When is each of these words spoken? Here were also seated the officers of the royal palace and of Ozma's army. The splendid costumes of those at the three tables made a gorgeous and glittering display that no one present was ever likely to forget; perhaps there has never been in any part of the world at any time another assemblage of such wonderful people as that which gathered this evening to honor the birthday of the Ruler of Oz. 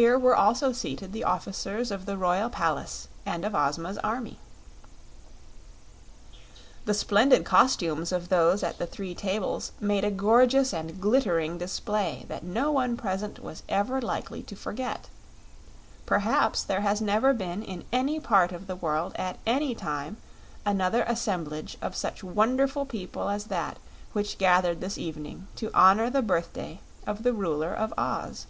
Here 0.00 0.16
were 0.16 0.36
also 0.36 0.70
seated 0.70 1.12
the 1.12 1.24
officers 1.24 1.90
of 1.90 2.06
the 2.06 2.16
royal 2.16 2.48
palace 2.48 3.08
and 3.26 3.44
of 3.44 3.56
Ozma's 3.56 3.98
army. 3.98 4.38
The 6.84 6.94
splendid 6.94 7.44
costumes 7.44 8.12
of 8.12 8.28
those 8.28 8.62
at 8.62 8.78
the 8.78 8.86
three 8.86 9.16
tables 9.16 9.72
made 9.80 10.04
a 10.04 10.12
gorgeous 10.12 10.72
and 10.72 11.00
glittering 11.00 11.58
display 11.58 12.24
that 12.28 12.44
no 12.44 12.70
one 12.70 12.96
present 12.96 13.40
was 13.42 13.64
ever 13.68 14.00
likely 14.00 14.44
to 14.44 14.54
forget; 14.54 15.08
perhaps 16.06 16.62
there 16.62 16.82
has 16.82 17.00
never 17.00 17.32
been 17.34 17.60
in 17.64 17.84
any 17.90 18.20
part 18.20 18.52
of 18.52 18.68
the 18.68 18.76
world 18.76 19.12
at 19.16 19.40
any 19.44 19.74
time 19.74 20.18
another 20.64 21.02
assemblage 21.08 21.76
of 21.82 21.96
such 21.96 22.22
wonderful 22.22 22.86
people 22.86 23.28
as 23.28 23.46
that 23.46 23.76
which 24.12 24.38
gathered 24.38 24.80
this 24.80 24.98
evening 24.98 25.48
to 25.56 25.68
honor 25.74 26.08
the 26.10 26.22
birthday 26.22 26.80
of 27.08 27.24
the 27.24 27.32
Ruler 27.32 27.74
of 27.74 27.92
Oz. 27.98 28.46